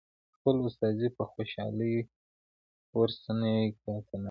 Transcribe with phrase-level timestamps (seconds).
[0.35, 1.95] خپل استازی په خوشالۍ
[2.95, 4.01] ور ستنوي که نه.